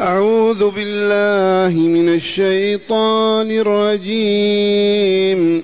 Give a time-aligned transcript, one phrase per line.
[0.00, 5.62] أعوذ بالله من الشيطان الرجيم.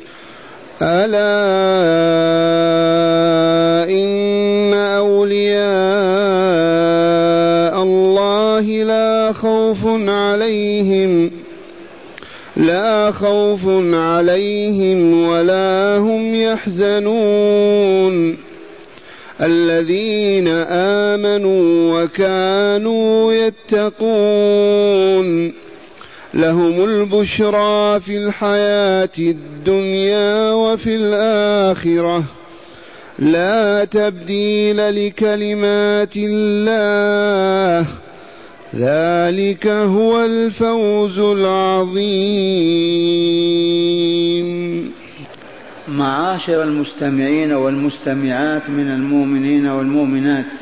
[0.83, 1.45] ألا
[3.91, 5.63] إن أولياء
[7.83, 11.31] الله لا خوف عليهم
[12.57, 13.61] لا خوف
[13.95, 18.44] عليهم ولا هم يحزنون.
[19.41, 24.05] الذين آمنوا وكانوا يتقون.
[26.35, 32.25] لهم البشرى في الحياة الدنيا وفي الآخرة.
[33.19, 37.87] لا تبديل لكلمات الله.
[38.77, 42.05] ذلك هو الفوز العظيم.
[45.89, 50.53] معاشر المستمعين والمستمعات من المؤمنين والمؤمنات.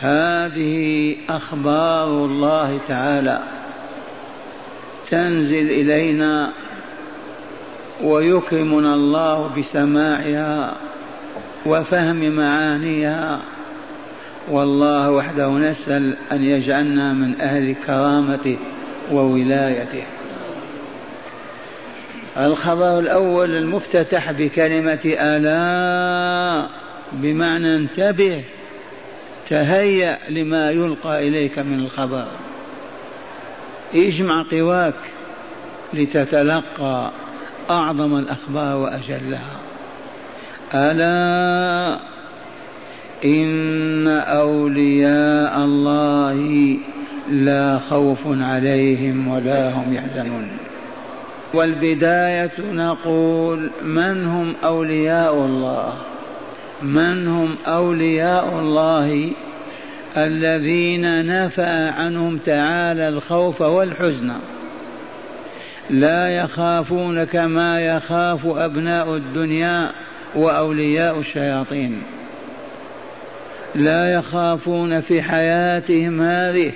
[0.00, 3.40] هذه أخبار الله تعالى
[5.10, 6.52] تنزل إلينا
[8.02, 10.76] ويكرمنا الله بسماعها
[11.66, 13.40] وفهم معانيها.
[14.50, 18.56] والله وحده نسأل أن يجعلنا من أهل كرامته
[19.12, 20.04] وولايته.
[22.36, 26.68] الخبر الأول المفتتح بكلمة ألا
[27.12, 28.42] بمعنى انتبه
[29.48, 32.26] تهيأ لما يلقى إليك من الخبر.
[33.94, 34.94] اجمع قواك
[35.94, 37.10] لتتلقى
[37.70, 39.56] أعظم الأخبار وأجلها.
[40.74, 42.00] ألا
[43.24, 46.76] إن أولياء الله
[47.30, 50.63] لا خوف عليهم ولا هم يحزنون.
[51.52, 55.92] والبداية نقول من هم أولياء الله؟
[56.82, 59.30] من هم أولياء الله
[60.16, 64.32] الذين نفى عنهم تعالى الخوف والحزن؟
[65.90, 69.90] لا يخافون كما يخاف أبناء الدنيا
[70.34, 72.02] وأولياء الشياطين.
[73.74, 76.72] لا يخافون في حياتهم هذه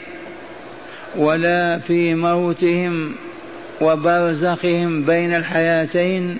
[1.17, 3.15] ولا في موتهم
[3.81, 6.39] وبرزخهم بين الحياتين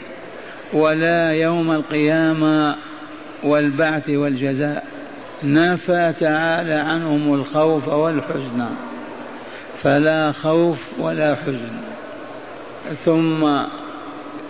[0.73, 2.77] ولا يوم القيامة
[3.43, 4.85] والبعث والجزاء.
[5.45, 8.67] نفى تعالى عنهم الخوف والحزن.
[9.83, 11.81] فلا خوف ولا حزن.
[13.05, 13.49] ثم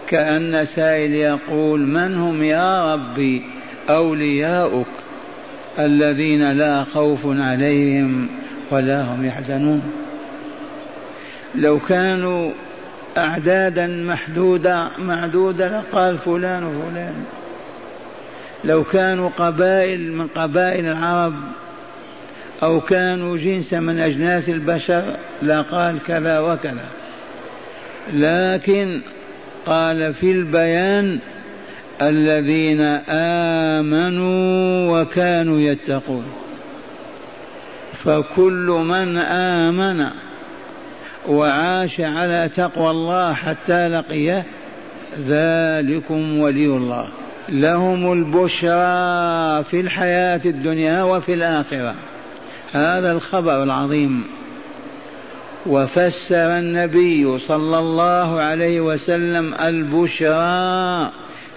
[0.07, 3.43] كأن سائل يقول من هم يا ربي
[3.91, 4.87] أولياؤك
[5.79, 8.29] الذين لا خوف عليهم
[8.71, 9.83] ولا هم يحزنون؟
[11.55, 12.51] لو كانوا
[13.17, 17.15] أعدادا محدودة معدودة لقال فلان وفلان.
[18.65, 21.35] لو كانوا قبائل من قبائل العرب
[22.63, 26.87] أو كانوا جنسا من أجناس البشر لقال كذا وكذا.
[28.13, 29.01] لكن
[29.67, 31.19] قال في البيان
[32.03, 36.25] الذين آمنوا وكانوا يتقون.
[38.05, 40.07] فكل من آمن
[41.29, 44.45] وعاش على تقوى الله حتى لقيه
[45.19, 47.09] ذلكم ولي الله.
[47.49, 51.95] لهم البشرى في الحياة الدنيا وفي الآخرة.
[52.73, 54.25] هذا الخبر العظيم.
[55.67, 61.13] وفسر النبي صلى الله عليه وسلم البشرى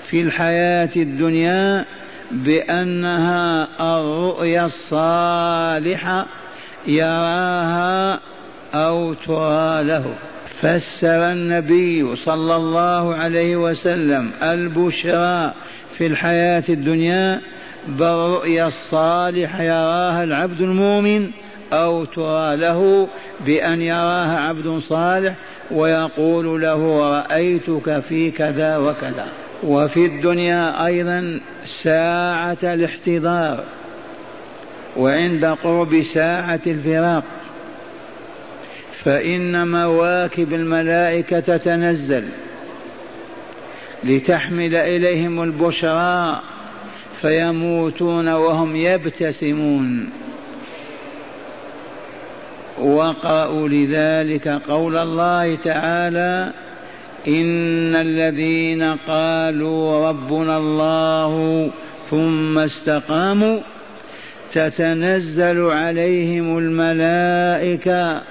[0.08, 1.86] في الحياة الدنيا
[2.32, 6.26] بأنها الرؤيا الصالحة
[6.88, 8.20] يراها
[8.74, 10.06] أو ترى له
[10.62, 15.54] فسر النبي صلى الله عليه وسلم البشرى
[15.98, 17.42] في الحياة الدنيا
[17.88, 21.32] بالرؤيا الصالحة يراها العبد المؤمن
[21.74, 23.08] أو ترى له
[23.46, 25.36] بأن يراها عبد صالح
[25.72, 29.28] ويقول له رأيتك في كذا وكذا.
[29.64, 31.40] وفي الدنيا أيضا
[31.84, 33.64] ساعة الاحتضار
[34.98, 37.24] وعند قرب ساعة الفراق.
[39.06, 42.26] فإن مواكب الملائكة تتنزل
[44.04, 46.42] لتحمل إليهم البشرى
[47.22, 50.10] فيموتون وهم يبتسمون.
[52.82, 56.54] وقرأوا لذلك قول الله تعالى
[57.28, 61.70] إن الذين قالوا ربنا الله
[62.10, 63.60] ثم استقاموا
[64.52, 68.22] تتنزل عليهم الملائكة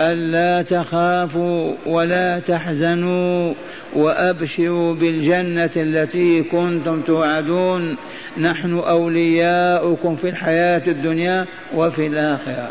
[0.00, 3.54] ألا تخافوا ولا تحزنوا
[3.92, 7.96] وأبشروا بالجنة التي كنتم توعدون.
[8.38, 12.68] نحن أولياؤكم في الحياة الدنيا وفي الآخرة.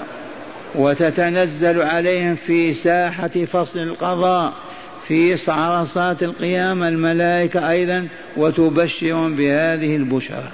[0.75, 4.53] وتتنزل عليهم في ساحة فصل القضاء
[5.07, 10.51] في عرصات القيامة الملائكة أيضا وتبشرهم بهذه البشرى.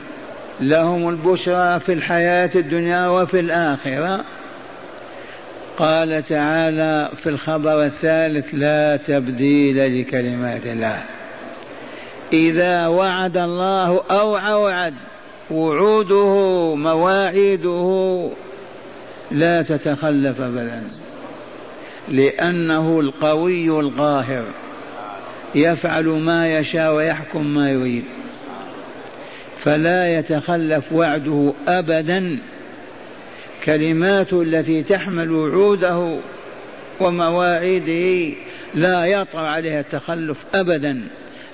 [0.62, 4.24] لهم البشرى في الحياة الدنيا وفي الآخرة.
[5.80, 11.04] قال تعالى في الخبر الثالث لا تبديل لكلمات الله.
[12.34, 14.94] إذا وعد الله أو أوعد
[15.52, 16.36] وعوده
[16.76, 18.30] مواعيده
[19.32, 20.84] لا تتخلف ابدا
[22.10, 24.44] لأنه القوي القاهر
[25.56, 28.06] يفعل ما يشاء ويحكم ما يريد
[29.58, 32.38] فلا يتخلف وعده ابدا.
[33.66, 36.20] كلماته التي تحمل وعوده
[37.00, 38.36] ومواعيده
[38.76, 41.02] لا يطرا عليها التخلف ابدا.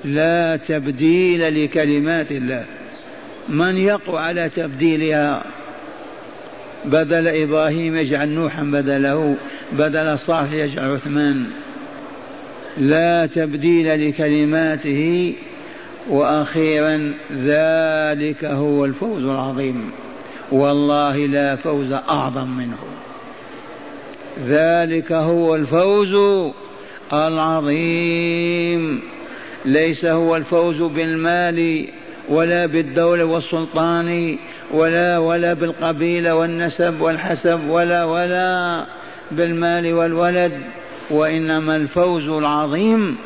[0.05, 2.65] لا تبديل لكلمات الله.
[3.49, 5.43] من يقوى على تبديلها؟
[6.85, 9.35] بدل إبراهيم يجعل نوحا بدله
[9.71, 11.45] بدل صالح يجعل عثمان.
[12.77, 15.33] لا تبديل لكلماته
[16.09, 19.91] وأخيرا ذلك هو الفوز العظيم.
[20.51, 22.77] والله لا فوز أعظم منه.
[24.47, 26.15] ذلك هو الفوز
[27.13, 29.01] العظيم.
[29.65, 31.87] ليس هو الفوز بالمال
[32.29, 34.37] ولا بالدولة والسلطان
[34.71, 38.85] ولا ولا بالقبيلة والنسب والحسب ولا ولا
[39.31, 40.61] بالمال والولد
[41.09, 43.17] وإنما الفوز العظيم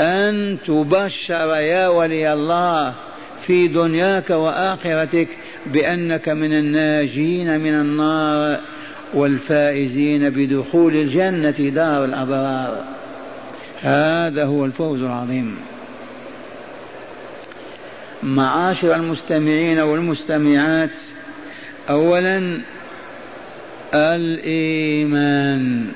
[0.00, 2.92] أن تبشر يا ولي الله
[3.46, 5.28] في دنياك وآخرتك
[5.66, 8.60] بأنك من الناجين من النار
[9.14, 12.84] والفائزين بدخول الجنة دار الأبرار.
[13.80, 15.56] هذا هو الفوز العظيم.
[18.22, 20.90] معاشر المستمعين والمستمعات
[21.90, 22.60] اولا
[23.94, 25.86] الإيمان.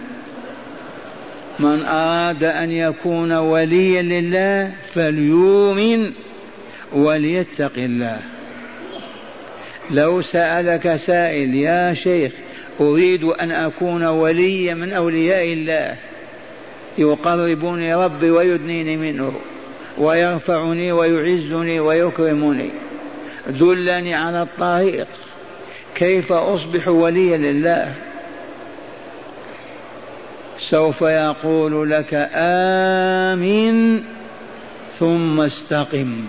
[1.59, 6.12] من أراد أن يكون وليا لله فليؤمن.
[6.93, 8.19] وليتق الله.
[9.90, 12.32] لو سألك سائل يا شيخ
[12.81, 15.96] أريد أن أكون وليا من أولياء الله.
[16.99, 19.32] يقربني ربي ويدنيني منه
[19.99, 22.70] ويرفعني ويعزني ويكرمني.
[23.49, 25.06] دلني على الطريق.
[25.94, 27.94] كيف أصبح وليا لله؟
[30.70, 34.02] سوف يقول لك امن
[34.99, 36.25] ثم استقم.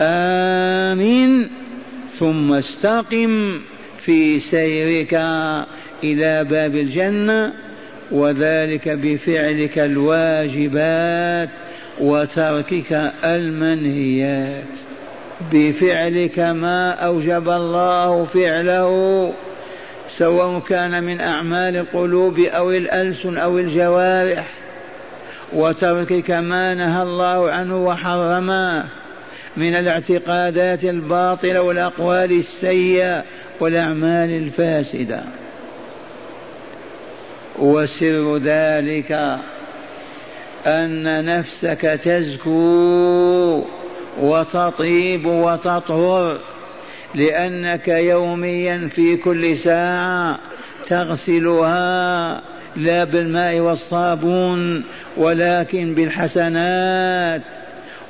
[0.00, 1.48] امن
[2.18, 3.60] ثم استقم
[3.98, 5.14] في سيرك
[6.04, 7.52] إلى باب الجنة
[8.10, 11.48] وذلك بفعلك الواجبات
[12.00, 14.64] وتركك المنهيات.
[15.52, 19.32] بفعلك ما أوجب الله فعله
[20.08, 24.46] سواء كان من أعمال القلوب أو الألسن أو الجوارح
[25.52, 28.84] وتركك ما نهى الله عنه وحرمه.
[29.56, 33.24] من الاعتقادات الباطلة والأقوال السيئة
[33.60, 35.22] والأعمال الفاسدة.
[37.58, 39.38] وسر ذلك
[40.66, 43.64] أن نفسك تزكو
[44.20, 46.38] وتطيب وتطهر
[47.14, 50.38] لأنك يوميا في كل ساعة
[50.86, 52.40] تغسلها
[52.76, 54.84] لا بالماء والصابون
[55.16, 57.42] ولكن بالحسنات.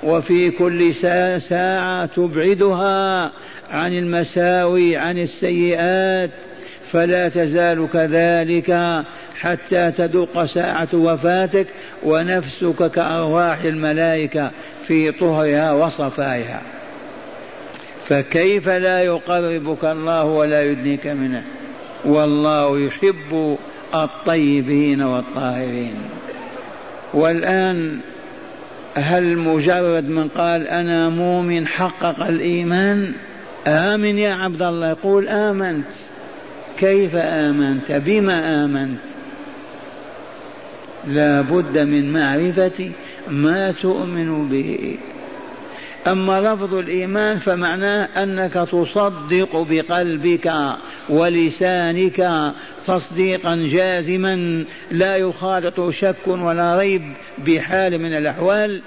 [0.04, 0.94] وفي كل
[1.40, 3.32] ساعة تبعدها
[3.70, 6.30] عن المساوي عن السيئات
[6.92, 9.02] فلا تزال كذلك
[9.40, 11.66] حتى تدق ساعة وفاتك
[12.02, 14.50] ونفسك كأرواح الملائكة
[14.87, 16.62] في طهرها وصفائها.
[18.08, 21.42] فكيف لا يقربك الله ولا يدنيك منه؟
[22.04, 23.58] والله يحب
[23.94, 25.94] الطيبين والطاهرين.
[27.14, 28.00] والآن
[28.95, 33.13] هل مجرد من قال أنا مؤمن حقق الإيمان؟
[33.67, 34.89] آمن يا عبد الله.
[34.89, 35.87] يقول آمنت.
[36.79, 39.05] كيف آمنت؟ بما آمنت؟
[41.09, 42.91] لا بد من معرفة
[43.29, 44.97] ما تؤمن به.
[46.06, 50.52] أما لفظ الإيمان فمعناه أنك تصدق بقلبك
[51.08, 52.52] ولسانك
[52.87, 58.80] تصديقا جازما لا يخالط شك ولا ريب بحال من الأحوال.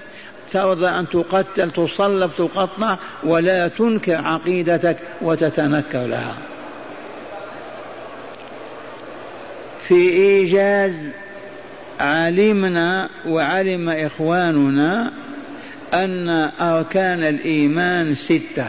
[0.52, 6.36] ترضى أن تقتل تصلب تقطع ولا تنكر عقيدتك وتتنكر لها.
[9.88, 11.10] في إيجاز
[12.00, 15.12] علمنا وعلم إخواننا
[15.94, 16.28] أن
[16.60, 18.68] أركان الإيمان ستة.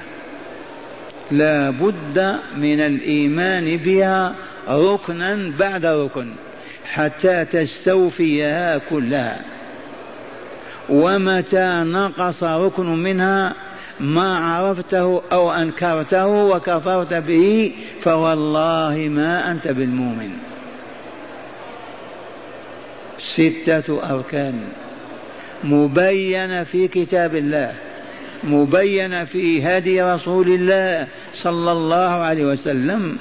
[1.31, 4.35] لا بد من الإيمان بها
[4.69, 6.31] ركنا بعد ركن
[6.93, 9.41] حتى تستوفيها كلها.
[10.89, 13.53] ومتى نقص ركن منها
[13.99, 20.31] ما عرفته أو أنكرته وكفرت به فوالله ما أنت بالمؤمن.
[23.19, 24.59] ستة أركان.
[25.63, 27.73] مبينه في كتاب الله
[28.43, 33.17] مبينه في هدي رسول الله صلى الله عليه وسلم.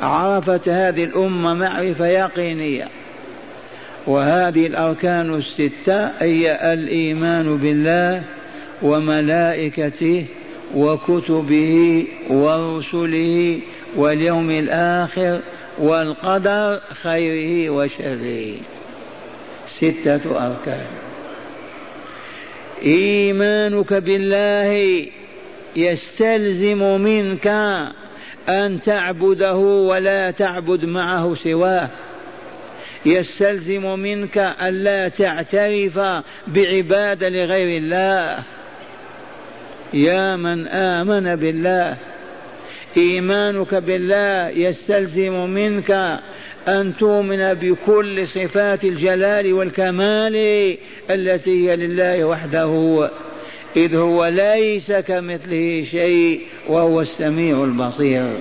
[0.00, 2.88] عرفت هذه الأمة معرفة يقينية.
[4.06, 8.22] وهذه الأركان الستة هي الإيمان بالله
[8.82, 10.26] وملائكته
[10.74, 13.60] وكتبه ورسله
[13.96, 15.40] واليوم الآخر
[15.78, 18.54] والقدر خيره وشره.
[19.70, 21.09] ستة أركان.
[22.84, 25.06] إيمانك بالله
[25.76, 27.46] يستلزم منك
[28.48, 31.88] أن تعبده ولا تعبد معه سواه.
[33.06, 36.00] يستلزم منك ألا تعترف
[36.46, 38.42] بعبادة لغير الله.
[39.92, 41.96] يا من آمن بالله.
[42.96, 46.20] إيمانك بالله يستلزم منك
[46.68, 50.36] أن تؤمن بكل صفات الجلال والكمال
[51.10, 53.10] التي هي لله وحده
[53.76, 58.32] إذ هو ليس كمثله شيء وهو السميع البصير.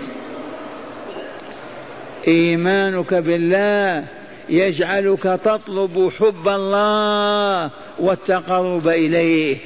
[2.27, 4.05] إيمانك بالله
[4.49, 9.57] يجعلك تطلب حب الله والتقرب إليه.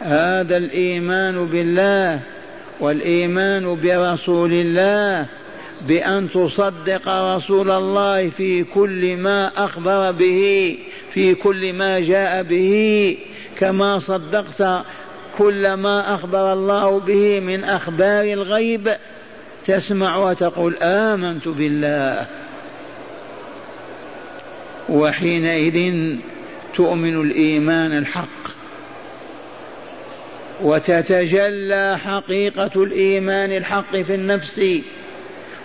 [0.00, 2.20] هذا الإيمان بالله
[2.80, 5.26] والإيمان برسول الله
[5.80, 10.78] بأن تصدق رسول الله في كل ما أخبر به
[11.10, 13.16] في كل ما جاء به.
[13.58, 14.84] كما صدقت
[15.38, 18.96] كل ما أخبر الله به من أخبار الغيب.
[19.66, 22.26] تسمع وتقول آمنت بالله.
[24.88, 25.94] وحينئذ
[26.76, 28.46] تؤمن الإيمان الحق.
[30.62, 34.60] وتتجلى حقيقة الإيمان الحق في النفس.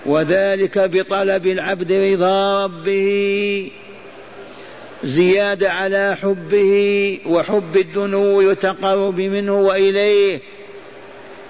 [0.05, 3.71] وذلك بطلب العبد رضا ربه
[5.03, 10.39] زيادة على حبه وحب الدنو والتقرب منه وإليه.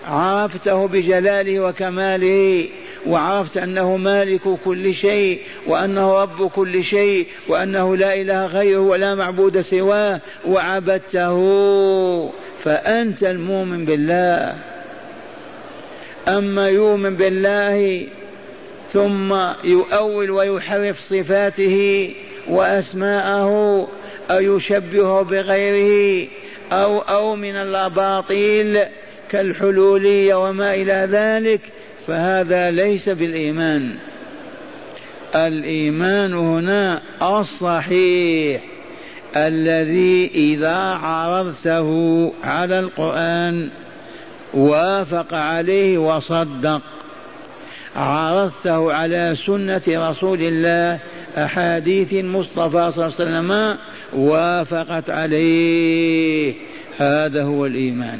[0.07, 2.69] عرفته بجلاله وكماله
[3.07, 9.61] وعرفت أنه مالك كل شيء وأنه رب كل شيء وأنه لا إله غيره ولا معبود
[9.61, 11.33] سواه وعبدته.
[12.63, 14.55] فأنت المؤمن بالله.
[16.27, 18.07] أما يؤمن بالله
[18.93, 19.33] ثم
[19.63, 22.13] يؤول ويحرف صفاته
[22.47, 23.87] وأسماءه
[24.31, 26.27] أو يشبهه بغيره
[26.71, 28.79] أو أو من الأباطيل
[29.29, 31.61] كالحلوليه وما إلى ذلك
[32.07, 33.95] فهذا ليس بالإيمان.
[35.35, 38.61] الإيمان هنا الصحيح
[39.35, 43.69] الذي إذا عرضته على القرآن
[44.53, 46.81] وافق عليه وصدق.
[47.95, 50.99] عرضته على سنة رسول الله
[51.37, 53.77] أحاديث المصطفى صلى الله عليه وسلم
[54.13, 56.53] وافقت عليه.
[56.99, 58.19] هذا هو الإيمان.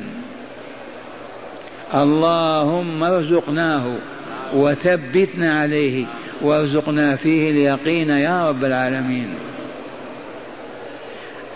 [1.93, 3.97] اللهم ارزقناه
[4.53, 6.05] وثبتنا عليه
[6.41, 9.29] وارزقنا فيه اليقين يا رب العالمين.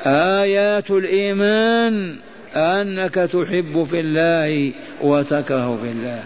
[0.06, 2.16] آيات الإيمان
[2.56, 6.24] أنك تحب في الله وتكره في الله.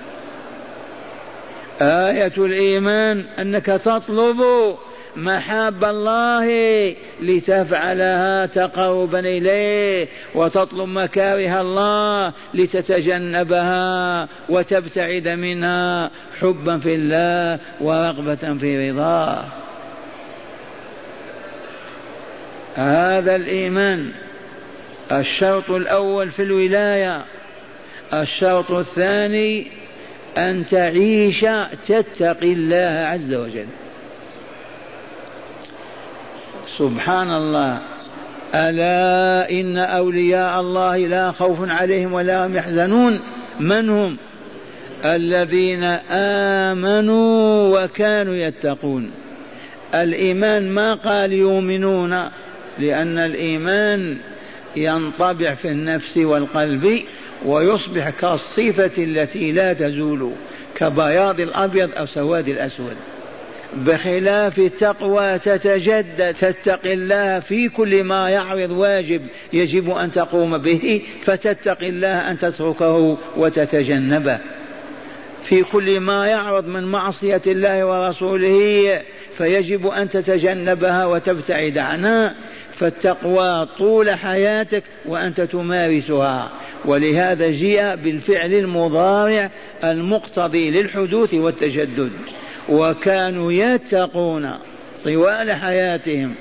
[1.81, 4.43] آية الإيمان أنك تطلب
[5.15, 6.47] محاب الله
[7.21, 19.45] لتفعلها تقربا إليه وتطلب مكاره الله لتتجنبها وتبتعد منها حبا في الله ورغبة في رضاه.
[22.75, 24.11] هذا الإيمان.
[25.11, 27.25] الشرط الأول في الولاية.
[28.13, 29.78] الشرط الثاني
[30.37, 31.45] أن تعيش
[31.87, 33.65] تتقي الله عز وجل.
[36.77, 37.81] سبحان الله.
[38.55, 43.19] ألا إن أولياء الله لا خوف عليهم ولا هم يحزنون.
[43.59, 44.17] من هم؟
[45.05, 49.11] الذين آمنوا وكانوا يتقون.
[49.93, 52.29] الإيمان ما قال يؤمنون؟
[52.79, 54.17] لأن الإيمان
[54.75, 57.01] ينطبع في النفس والقلب.
[57.45, 60.31] ويصبح كالصفة التي لا تزول
[60.75, 62.95] كبياض الأبيض أو سواد الأسود.
[63.73, 69.21] بخلاف التقوى تتجدد تتقي الله في كل ما يعرض واجب
[69.53, 74.39] يجب أن تقوم به فتتقي الله أن تتركه وتتجنبه.
[75.43, 79.01] في كل ما يعرض من معصية الله ورسوله
[79.37, 82.35] فيجب أن تتجنبها وتبتعد عنها.
[82.79, 86.49] فالتقوى طول حياتك وأنت تمارسها.
[86.85, 89.49] ولهذا جيء بالفعل المضارع
[89.83, 92.11] المقتضي للحدوث والتجدد.
[92.69, 94.51] وكانوا يتقون
[95.05, 96.35] طوال حياتهم.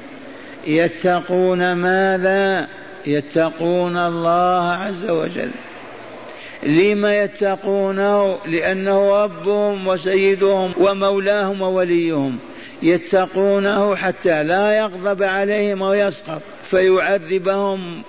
[0.66, 2.68] يتقون ماذا؟
[3.06, 5.50] يتقون الله عز وجل.
[6.62, 12.38] لما يتقونه؟ لأنه ربهم وسيدهم ومولاهم ووليهم.
[12.82, 18.02] يتقونه حتى لا يغضب عليهم ويسقط فيعذبهم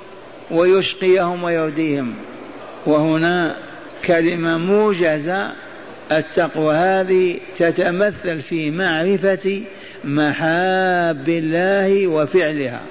[0.52, 2.14] ويشقيهم ويهديهم.
[2.86, 3.56] وهنا
[4.06, 5.52] كلمة موجزة
[6.12, 9.62] التقوى هذه تتمثل في معرفة
[10.04, 12.82] محاب الله وفعلها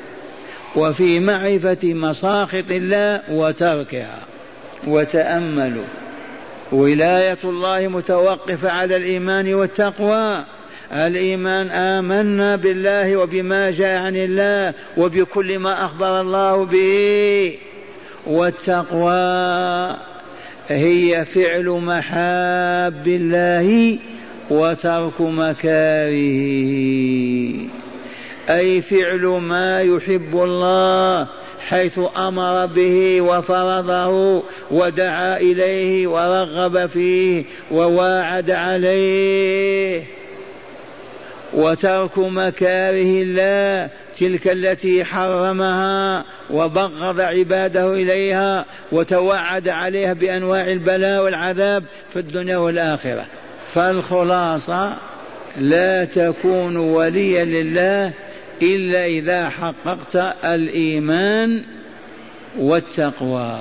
[0.76, 4.18] وفي معرفة مساخط الله وتركها.
[4.86, 5.84] وتأملوا.
[6.72, 10.44] ولاية الله متوقفة على الإيمان والتقوى.
[10.92, 17.54] الإيمان آمنا بالله وبما جاء عن الله وبكل ما أخبر الله به.
[18.26, 19.96] والتقوى
[20.68, 23.98] هي فعل محاب الله
[24.50, 26.08] وترك مكاره.
[28.50, 31.26] أي فعل ما يحب الله
[31.68, 40.17] حيث أمر به وفرضه ودعا إليه ورغب فيه وواعد عليه.
[41.54, 52.18] وترك مكاره الله تلك التي حرمها وبغض عباده إليها وتوعد عليها بأنواع البلاء والعذاب في
[52.18, 53.26] الدنيا والآخرة.
[53.74, 54.96] فالخلاصة
[55.58, 58.12] لا تكون وليا لله
[58.62, 61.62] إلا إذا حققت الإيمان
[62.58, 63.58] والتقوى.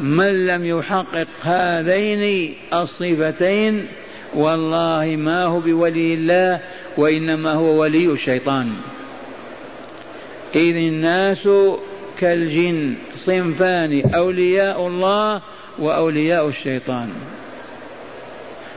[0.00, 3.86] من لم يحقق هذين الصفتين
[4.34, 6.60] والله ما هو بولي الله
[6.96, 8.72] وإنما هو ولي الشيطان.
[10.54, 11.48] إذ الناس
[12.18, 15.42] كالجن صنفان أولياء الله
[15.78, 17.08] وأولياء الشيطان.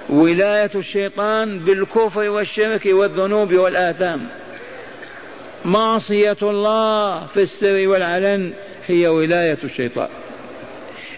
[0.10, 4.28] ولاية الشيطان بالكفر والشرك والذنوب والآثام.
[5.66, 8.54] معصية الله في السر والعلن
[8.88, 10.10] هي ولاية الشيطان.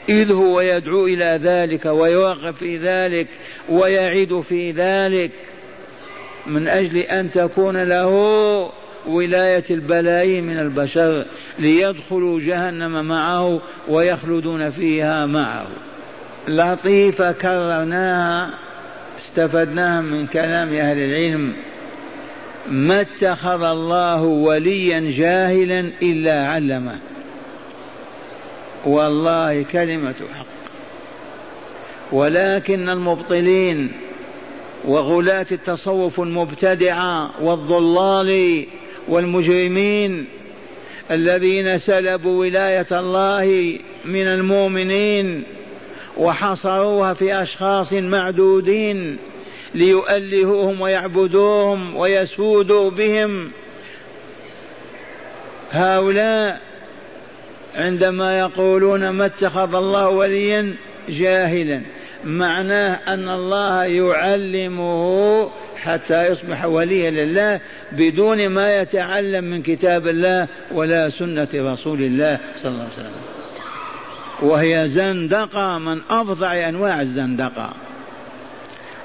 [0.09, 3.27] إذ هو يدعو إلى ذلك ويوقف في ذلك
[3.69, 5.31] ويعد في ذلك
[6.47, 8.09] من أجل أن تكون له
[9.07, 11.25] ولاية البلايين من البشر
[11.59, 15.67] ليدخلوا جهنم معه ويخلدون فيها معه.
[16.47, 18.49] لطيفة كررناها
[19.19, 21.53] استفدناها من كلام أهل العلم.
[22.69, 26.99] ما اتخذ الله وليا جاهلا إلا علمه.
[28.85, 30.45] والله كلمة حق.
[32.11, 33.91] ولكن المبطلين
[34.85, 38.65] وغلاة التصوف المبتدعة والضلال
[39.07, 40.25] والمجرمين
[41.11, 45.43] الذين سلبوا ولاية الله من المؤمنين
[46.17, 49.17] وحصروها في أشخاص معدودين
[49.75, 53.51] ليؤلهوهم ويعبدوهم ويسودوا بهم
[55.71, 56.72] هؤلاء
[57.75, 60.75] عندما يقولون ما اتخذ الله وليا
[61.09, 61.81] جاهلا
[62.25, 67.59] معناه أن الله يعلمه حتى يصبح وليا لله
[67.91, 73.21] بدون ما يتعلم من كتاب الله ولا سنة رسول الله صلى الله عليه وسلم.
[74.41, 77.73] وهي زندقة من أفظع أنواع الزندقة.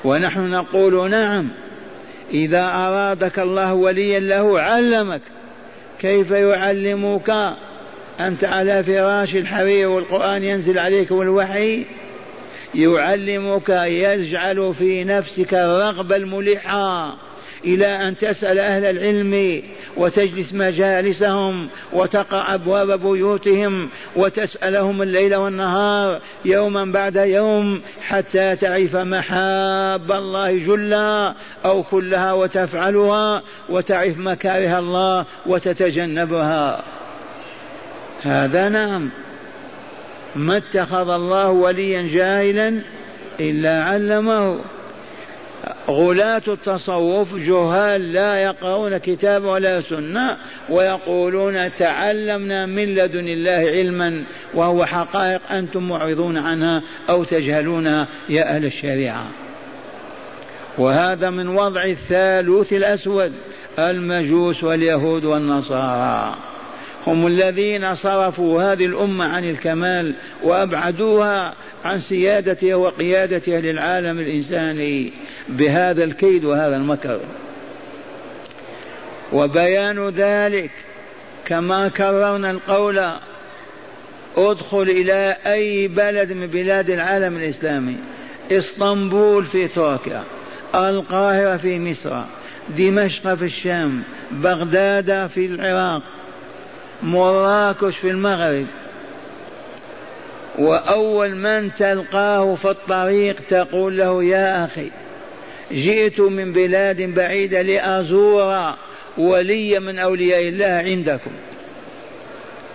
[0.04, 1.48] ونحن نقول نعم
[2.32, 5.20] إذا أرادك الله وليا له علمك
[6.00, 7.56] كيف يعلمك؟
[8.20, 11.84] أنت على فراش الحرير والقرآن ينزل عليك والوحي
[12.74, 17.16] يعلمك يجعل في نفسك الرغبة الملحة
[17.64, 19.62] إلى أن تسأل أهل العلم
[19.96, 30.58] وتجلس مجالسهم وتقع أبواب بيوتهم وتسألهم الليل والنهار يوما بعد يوم حتى تعرف محاب الله
[30.58, 36.84] جلا أو كلها وتفعلها وتعرف مكاره الله وتتجنبها.
[38.22, 39.08] هذا نعم.
[40.36, 42.80] ما اتخذ الله وليا جاهلا
[43.40, 44.58] إلا علمه.
[45.88, 50.36] غلاة التصوف جهال لا يقرؤون كتاب ولا سنة
[50.68, 58.64] ويقولون تعلمنا من لدن الله علما وهو حقائق أنتم معرضون عنها أو تجهلونها يا أهل
[58.64, 59.26] الشريعة.
[60.78, 63.32] وهذا من وضع الثالوث الأسود
[63.78, 66.47] المجوس واليهود والنصارى.
[67.06, 75.12] هم الذين صرفوا هذه الأمة عن الكمال وأبعدوها عن سيادتها وقيادتها للعالم الإنساني
[75.48, 77.20] بهذا الكيد وهذا المكر.
[79.32, 80.70] وبيان ذلك
[81.44, 83.00] كما كررنا القول
[84.36, 87.96] ادخل إلى أي بلد من بلاد العالم الإسلامي؟
[88.52, 90.24] إسطنبول في تركيا
[90.74, 92.22] القاهرة في مصر
[92.78, 96.02] دمشق في الشام بغداد في العراق.
[97.02, 98.66] مراكش في المغرب.
[100.58, 104.90] وأول من تلقاه في الطريق تقول له يا أخي
[105.72, 108.74] جئت من بلاد بعيدة لأزور
[109.18, 111.30] ولي من أولياء الله عندكم.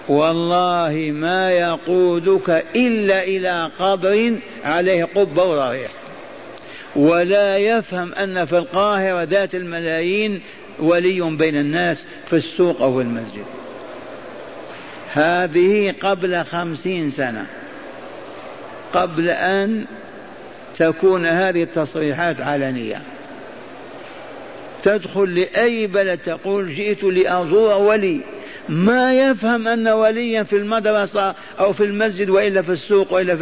[0.07, 4.33] والله ما يقودك إلا إلى قبر
[4.65, 5.91] عليه قبة وضريح
[6.95, 10.41] ولا يفهم أن في القاهرة ذات الملايين
[10.79, 13.45] ولي بين الناس في السوق أو في المسجد.
[15.13, 17.45] هذه قبل خمسين سنة.
[18.93, 19.85] قبل أن
[20.77, 23.01] تكون هذه التصريحات علنية.
[24.83, 28.21] تدخل لأي بلد تقول جئت لأزور ولي.
[28.69, 33.35] ما يفهم أن وليا في المدرسة أو في المسجد وإلا في السوق وإلا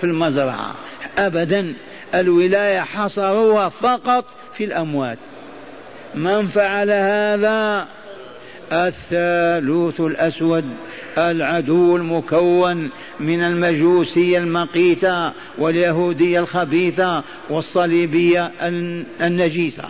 [0.00, 0.74] في المزرعة.
[1.18, 1.74] أبدا.
[2.14, 4.24] الولاية حصروها فقط
[4.56, 5.18] في الأموات.
[6.14, 7.86] من فعل هذا؟
[8.72, 10.64] الثالوث الأسود.
[11.18, 18.52] العدو المكون من المجوسية المقيتة واليهودية الخبيثة والصليبية
[19.20, 19.84] النجيسة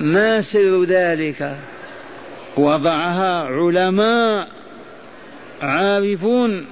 [0.00, 1.56] ما سر ذلك؟
[2.56, 4.48] وضعها علماء
[5.62, 6.66] عارفون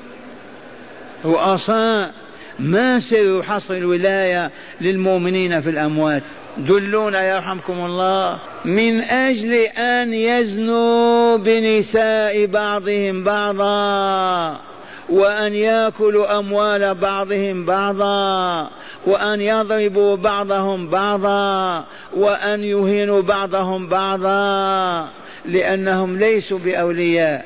[1.25, 2.15] رؤساء.
[2.59, 6.23] ما سر حصر الولاية للمؤمنين في الأموات؟
[6.59, 8.39] دلونا يرحمكم الله.
[8.65, 14.61] من أجل أن يزنوا بنساء بعضهم بعضا
[15.09, 18.71] وأن يأكلوا أموال بعضهم بعضا
[19.07, 21.85] وأن يضربوا بعضهم بعضا
[22.17, 25.09] وأن يهينوا بعضهم بعضا
[25.45, 27.45] لأنهم ليسوا بأولياء.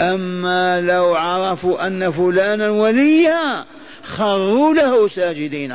[0.00, 3.64] أما لو عرفوا أن فلانا وليا
[4.04, 5.74] خروا له ساجدين.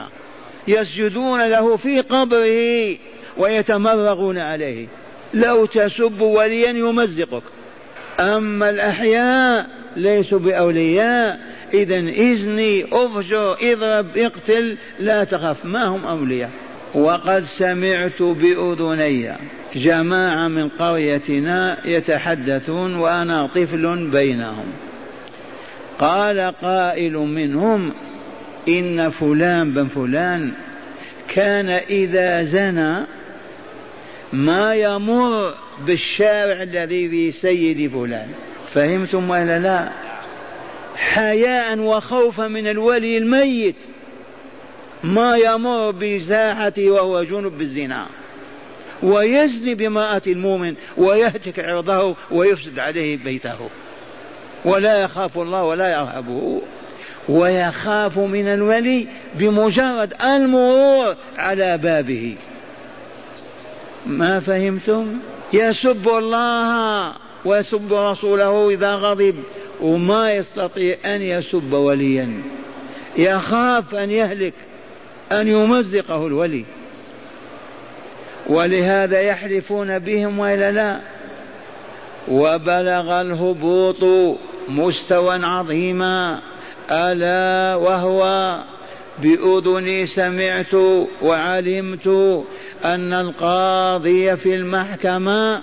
[0.68, 2.98] يسجدون له في قبره
[3.38, 4.88] ويتمرغون عليه.
[5.34, 7.44] لو تسب وليا يمزقك.
[8.20, 11.40] أما الأحياء ليسوا بأولياء.
[11.74, 16.50] إذا إذني أفجر اضرب اقتل لا تخف ما هم أولياء؟
[16.96, 19.34] وقد سمعت بأذني.
[19.76, 24.66] جماعة من قريتنا يتحدثون وأنا طفل بينهم.
[26.00, 27.94] قال قائل منهم
[28.68, 30.52] إن فلان بن فلان
[31.28, 33.06] كان إذا زنى
[34.34, 35.54] ما يمر
[35.86, 38.28] بالشارع الذي في سيد فلان.
[38.74, 39.90] فهمتم ولا لا؟
[40.96, 43.76] حياء وخوفا من الولي الميت
[45.04, 48.08] ما يمر بساحته وهو جنب بالزنا
[49.04, 53.70] ويزني بامرأة المؤمن ويهتك عرضه ويفسد عليه بيته.
[54.66, 56.62] ولا يخاف الله ولا يرهبه.
[57.30, 62.36] ويخاف من الولي بمجرد المرور على بابه.
[64.06, 65.18] ما فهمتم؟
[65.54, 67.14] يسب الله
[67.46, 69.36] ويسب رسوله إذا غضب
[69.82, 72.42] وما يستطيع أن يسب وليا.
[73.18, 74.54] يخاف أن يهلك
[75.32, 76.66] أن يمزقه الولي.
[78.48, 81.00] ولهذا يحلفون بهم وإلا لا؟
[82.28, 84.04] وبلغ الهبوط
[84.70, 86.42] مستوى عظيما.
[86.92, 88.58] ألا وهو
[89.20, 90.74] بأذني سمعت
[91.22, 92.08] وعلمت
[92.86, 95.62] أن القاضي في المحكمة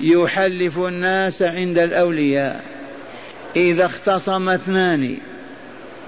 [0.00, 2.64] يحلف الناس عند الأولياء.
[3.56, 5.16] إذا اختصم اثنان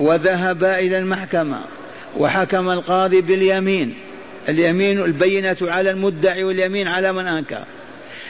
[0.00, 1.60] وذهبا إلى المحكمة
[2.18, 3.94] وحكم القاضي باليمين
[4.48, 7.64] اليمين البينة على المدعي واليمين على من أنكر.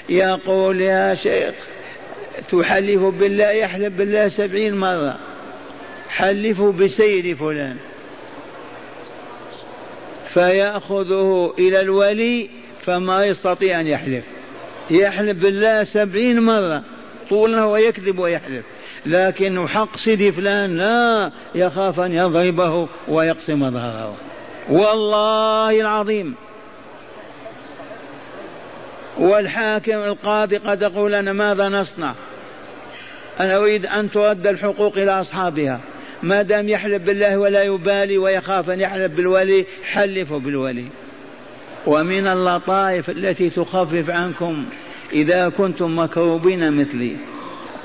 [0.09, 1.55] يقول يا شيخ
[2.53, 5.19] تحلف بالله يحلف بالله سبعين مرة.
[6.11, 7.77] حلفوا بسيد فلان.
[10.29, 14.25] فيأخذه إلى الولي فما يستطيع أن يحلف.
[14.91, 16.83] يحلف بالله سبعين مرة
[17.31, 18.65] طولا ويكذب ويحلف.
[19.07, 24.17] لكن حق سيدي فلان لا يخاف أن يضربه ويقسم ظهره.
[24.69, 26.35] والله العظيم.
[29.19, 32.15] والحاكم القاضي قد يقول لنا ماذا نصنع؟
[33.41, 35.81] أنا أريد أن ترد الحقوق إلى أصحابها.
[36.23, 40.85] ما دام يحلف بالله ولا يبالي ويخاف أن يحلف بالولي حلفوا بالولي.
[41.87, 44.65] ومن اللطائف التي تخفف عنكم
[45.13, 47.17] إذا كنتم مكروبين مثلي.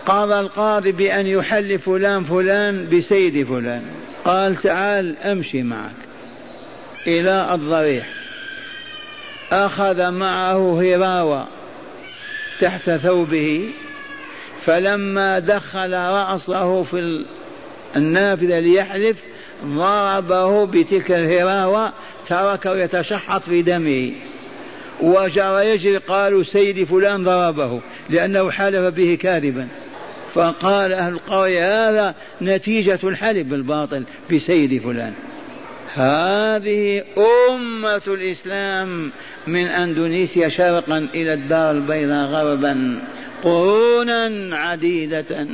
[0.06, 3.82] قضى القاضي بأن يحل فلان فلان بسيد فلان.
[4.26, 5.96] قال تعال أمشي معك
[7.08, 8.08] إلى الضريح.
[9.52, 11.48] أخذ معه هراوة
[12.62, 13.70] تحت ثوبه
[14.66, 17.26] فلما دخل رأسه في
[17.96, 19.18] النافذة ليحلف
[19.66, 21.94] ضربه بتلك الهراوة
[22.28, 24.12] تركه يتشحط في دمه.
[25.02, 29.68] وجرى يجري قالوا سيدي فلان ضربه لأنه حلف به كاذبا.
[30.34, 35.14] فقال أهل القرية هذا نتيجة الحلف بالباطل بسيد فلان.
[35.94, 37.04] هذه
[37.50, 39.12] أمة الإسلام
[39.48, 43.00] من أندونيسيا شرقا إلى الدار البيضاء غربا
[43.44, 45.48] قرونا عديدة.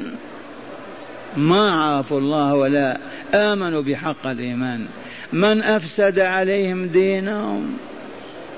[1.38, 2.98] ما عرفوا الله ولا
[3.34, 4.86] آمنوا بحق الإيمان.
[5.34, 7.78] من أفسد عليهم دينهم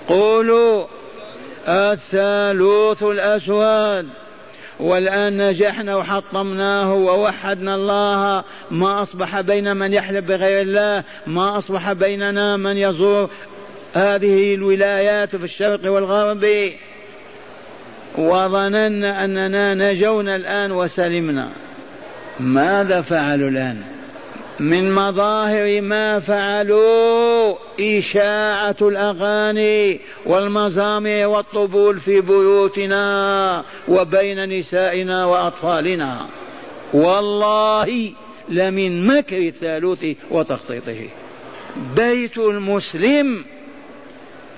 [0.08, 0.86] قولوا
[1.68, 4.08] الثالوث الأسود
[4.80, 8.44] والآن نجحنا وحطمناه ووحدنا الله.
[8.72, 13.30] ما أصبح بين من يحلف بغير الله ما أصبح بيننا من يزور
[13.94, 16.72] هذه الولايات في الشرق والغرب.
[18.18, 21.50] وظننا أننا نجونا الآن وسلمنا.
[22.40, 23.82] ماذا فعلوا الآن؟
[24.60, 36.28] من مظاهر ما فعلوا إشاعة الأغاني والمزامع والطبول في بيوتنا وبين نسائنا وأطفالنا.
[36.94, 38.12] والله
[38.50, 41.10] لمن مكر الثالوث وتخطيطه.
[41.96, 43.46] بيت المسلم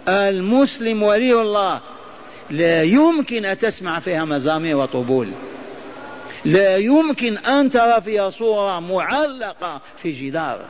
[0.08, 1.82] المسلم ولي الله
[2.50, 5.30] لا يمكن أن تسمع فيها مزامير وطبول.
[6.45, 10.65] لا يمكن أن ترى فيها صورة معلقة في جدار.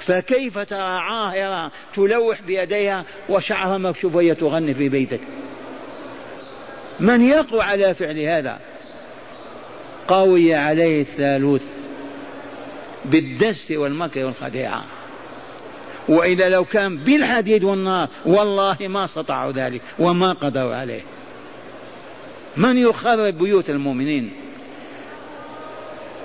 [0.00, 5.20] فكيف ترى عاهرة تلوح بيديها وشعرها مكشوف وهي تغني في بيتك؟
[7.00, 8.58] من يقوى على فعل هذا؟
[10.08, 11.64] قوي عليه الثالوث
[13.04, 14.84] بالدس والمكر والخديعة.
[16.08, 21.00] وإذا لو كان بالحديد والنار والله ما استطاعوا ذلك وما قدروا عليه.
[22.56, 24.30] من يخرب بيوت المؤمنين؟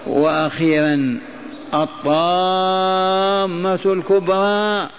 [0.07, 1.19] وأخيرا
[1.73, 2.99] الطامة
[3.85, 4.89] الكبرى.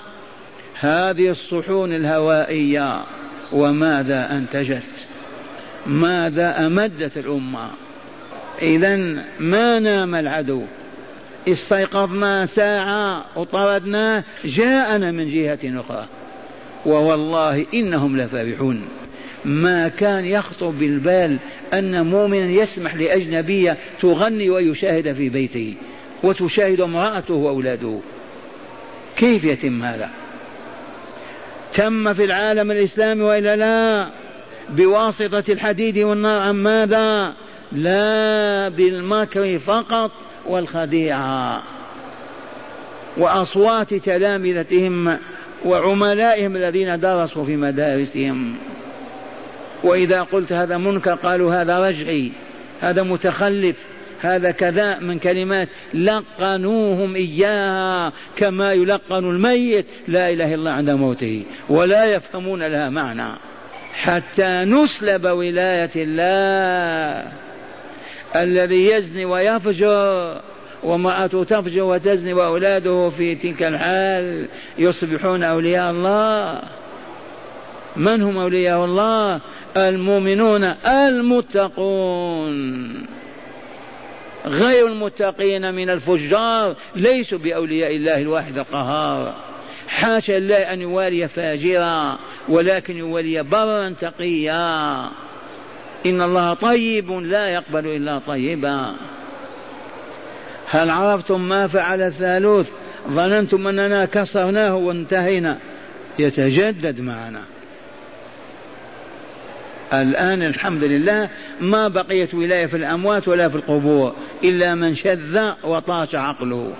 [0.80, 3.02] هذه الصحون الهوائية.
[3.52, 5.06] وماذا أنتجت؟
[5.86, 7.70] ماذا أمدت الأمة؟
[8.62, 8.96] اذا
[9.40, 10.62] ما نام العدو؟
[11.48, 16.06] استيقظنا ساعة وطردناه جاءنا من جهة أخرى.
[16.86, 18.88] ووالله إنهم لفرحون.
[19.44, 21.38] ما كان يخطر بالبال
[21.74, 25.74] أن مؤمنا يسمح لأجنبية تغني ويشاهد في بيته
[26.22, 27.98] وتشاهد امرأته وأولاده.
[29.16, 30.10] كيف يتم هذا؟
[31.72, 34.10] تم في العالم الإسلامي وإلا لا؟
[34.70, 37.34] بواسطة الحديد والنار أم ماذا؟
[37.72, 40.10] لا بالمكر فقط
[40.46, 41.62] والخديعة.
[43.16, 45.18] وأصوات تلامذتهم
[45.64, 48.54] وعملائهم الذين درسوا في مدارسهم.
[49.82, 52.32] وإذا قلت هذا منكر قالوا هذا رجعي
[52.80, 53.76] هذا متخلف
[54.20, 61.42] هذا كذا من كلمات لقنوهم إياها كما يلقن الميت لا إله إلا الله عند موته
[61.68, 63.38] ولا يفهمون لها معنى.
[63.94, 67.32] حتى نسلب ولاية الله.
[68.36, 70.40] الذي يزني ويفجر
[70.82, 74.46] وامرأته تفجر وتزني وأولاده في تلك الحال
[74.78, 76.62] يصبحون أولياء الله.
[77.96, 79.40] من هم أولياء الله؟
[79.76, 82.32] المؤمنون المتقون.
[84.46, 89.34] غير المتقين من الفجار ليسوا بأولياء الله الواحد القهار.
[89.88, 95.04] حاشا الله أن يوالي فاجرا ولكن يوالي برا تقيا.
[96.06, 98.94] إن الله طيب لا يقبل إلا طيبا.
[100.70, 102.66] هل عرفتم ما فعل الثالوث؟
[103.08, 105.58] ظننتم أننا كسرناه وانتهينا.
[106.18, 107.42] يتجدد معنا.
[109.92, 111.28] الآن الحمد لله
[111.60, 116.72] ما بقيت ولاية في الأموات ولا في القبور إلا من شذ وطاش عقله.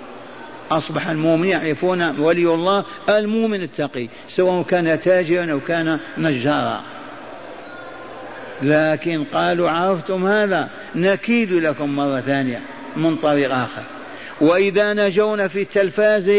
[0.71, 6.81] أصبح المؤمن يعرفون ولي الله المؤمن التقي سواء كان تاجرا أو كان نجارا.
[8.61, 12.61] لكن قالوا عرفتم هذا نكيد لكم مرة ثانية
[12.97, 13.83] من طريق آخر.
[14.41, 16.31] وإذا نجون في التلفاز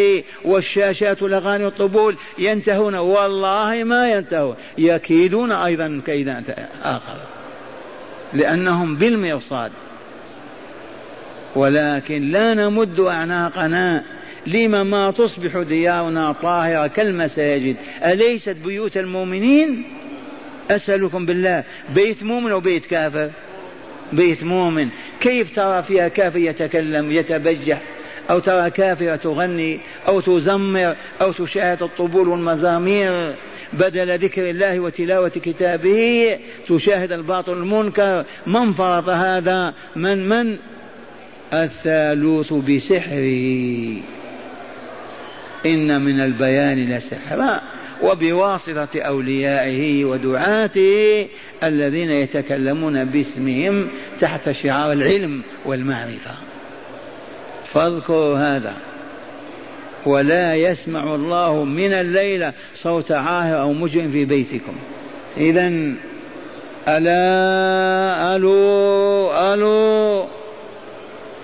[0.45, 2.95] والشاشات والأغاني والطبول ينتهون.
[2.95, 4.57] والله ما ينتهون.
[4.79, 6.43] يكيدون أيضا كيدا
[6.83, 7.17] آخر.
[8.33, 9.73] لأنهم بالمرصاد
[11.57, 14.05] ولكن لا نمد أعناقنا
[14.47, 17.77] لما ما تصبح ديارنا طاهرة كالمساجد.
[18.05, 19.85] أليست بيوت المؤمنين؟
[20.71, 21.65] أسألكم بالله.
[21.95, 23.31] بيت مؤمن وبيت كافر.
[24.13, 24.89] بيت مؤمن.
[25.21, 27.83] كيف ترى فيها كافر يتكلم يتبجح
[28.31, 33.35] أو ترى كافرة تغني أو تزمر أو تشاهد الطبول والمزامير؟
[33.73, 36.39] بدل ذكر الله وتلاوة كتابه
[36.69, 38.25] تشاهد الباطل المنكر.
[38.47, 40.57] من فرض هذا؟ من من؟
[41.53, 43.97] الثالوث بسحره.
[45.67, 47.63] إن من البيان لسحرا.
[48.05, 51.27] وبواسطة أوليائه ودعاته
[51.63, 53.89] الذين يتكلمون باسمهم
[54.21, 56.31] تحت شعار العلم والمعرفة.
[57.73, 58.75] فاذكروا هذا.
[60.07, 64.75] ولا يسمع الله من الليلة صوت عاهر أو مجرم في بيتكم.
[65.37, 65.73] إذا
[66.89, 70.27] ألا ألو ألو.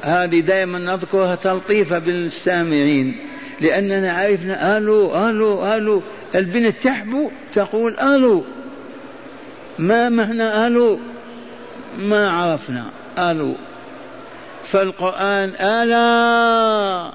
[0.02, 3.29] هذه دائما نذكرها تلطيفا بالسامعين.
[3.60, 6.02] لأننا عرفنا ألو ألو ألو.
[6.34, 8.44] البنت تحبو تقول ألو.
[9.78, 10.98] ما معنى ألو؟
[11.98, 12.84] ما عرفنا.
[13.18, 13.54] ألو.
[14.68, 17.12] فالقرآن ألا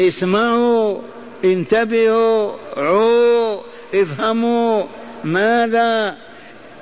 [0.00, 0.98] اسمعوا
[1.44, 3.60] انتبهوا عوا
[3.94, 4.84] افهموا
[5.24, 6.16] ماذا؟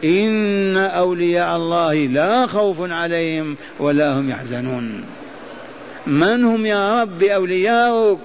[0.05, 5.05] إن أولياء الله لا خوف عليهم ولا هم يحزنون.
[6.07, 8.19] من هم يا رب أولياؤك؟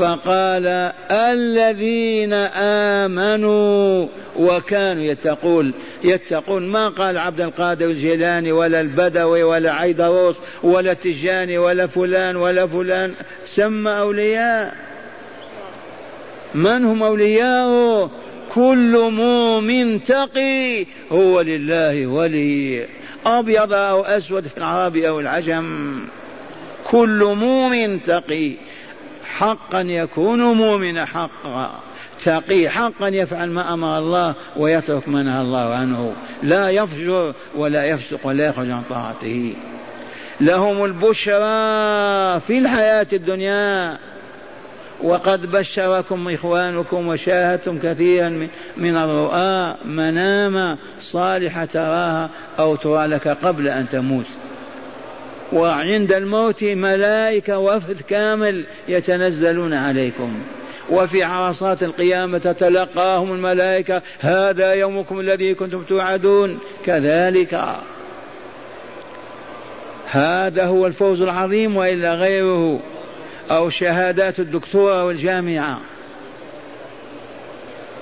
[0.00, 2.32] فقال الذين
[3.02, 5.72] آمنوا وكانوا يتقون
[6.04, 12.66] يتقون ما قال عبد القادر الجيلاني ولا البدوي ولا عيدروس ولا التجاني ولا فلان ولا
[12.66, 13.14] فلان
[13.46, 14.74] سمى أولياء.
[16.54, 18.10] من هم أولياءه؟
[18.54, 22.86] كل مؤمن تقي هو لله ولي.
[23.26, 26.00] أبيض أو أسود في العرب أو العجم.
[26.84, 28.52] كل مؤمن تقي.
[29.40, 31.80] حقا يكون مؤمنا حقا.
[32.24, 36.12] تقي حقا يفعل ما أمر الله ويترك ما نهى الله عنه.
[36.42, 39.54] لا يفجر ولا يفسق ولا يخرج عن طاعته.
[40.40, 43.98] لهم البشرى في الحياة الدنيا.
[45.02, 53.88] وقد بشركم إخوانكم وشاهدتم كثيرا من الرؤى منام صالحة تراها أو ترى لك قبل أن
[53.88, 54.26] تموت.
[55.52, 60.38] وعند الموت ملائكة وفد كامل يتنزلون عليكم.
[60.90, 66.58] وفي عرصات القيامة تتلقاهم الملائكة هذا يومكم الذي كنتم توعدون.
[66.86, 67.60] كذلك.
[70.10, 72.80] هذا هو الفوز العظيم وإلا غيره.
[73.50, 75.80] أو شهادات الدكتوراه والجامعة.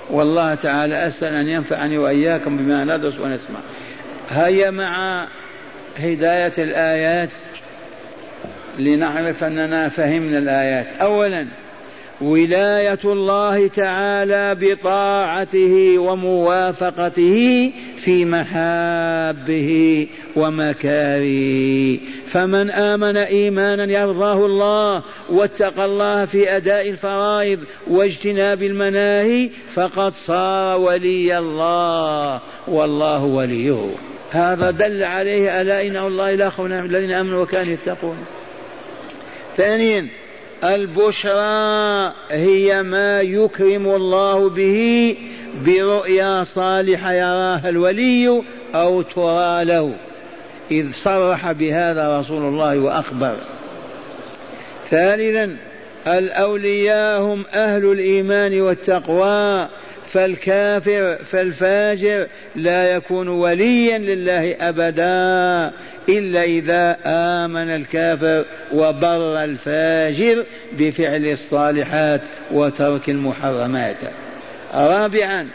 [0.09, 3.59] والله تعالى أسأل أن ينفعني وإياكم بما ندرس ونسمع.
[4.29, 5.27] هيا مع
[5.99, 7.29] هداية الآيات
[8.79, 10.87] لنعرف أننا فهمنا الآيات.
[11.01, 11.47] اولا
[12.21, 21.97] ولاية الله تعالى بطاعته وموافقته في محابه ومكاره.
[22.27, 31.37] فمن آمن ايمانا يرضاه الله واتقى الله في أداء الفرائض واجتناب المناهي فقد صار ولي
[31.37, 34.08] الله والله وليه.
[34.31, 38.17] هذا دل عليه ألا إن الله لا خوف الذين آمنوا وكانوا يتقون.
[39.57, 40.07] ثانيا
[40.63, 45.17] البشرى هي ما يكرم الله به
[45.65, 48.43] برؤيا صالحة يراها الولي
[48.75, 49.93] أو ترى له.
[50.71, 53.35] إذ صرح بهذا رسول الله وأخبر.
[54.89, 55.57] ثالثا
[56.07, 59.67] الأولياء هم أهل الإيمان والتقوى.
[60.09, 65.73] فالكافر فالفاجر لا يكون وليا لله أبدا
[66.09, 70.45] إلا إذا آمن الكافر وبر الفاجر
[70.77, 73.97] بفعل الصالحات وترك المحرمات.
[74.73, 75.47] رابعا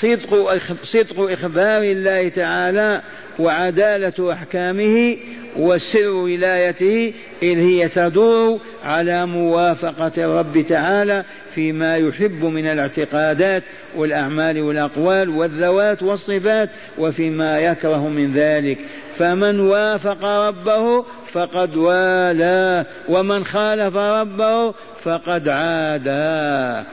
[0.00, 3.02] صدق صدق إخبار الله تعالى
[3.38, 5.16] وعدالة أحكامه
[5.56, 11.24] وسر ولايته إذ هي تدور على موافقة الرب تعالى
[11.54, 13.62] فيما يحب من الاعتقادات
[13.96, 18.78] والأعمال والأقوال والذوات والصفات وفيما يكره من ذلك.
[19.18, 26.84] فمن وافق ربه فقد والاه ومن خالف ربه فقد عاداه.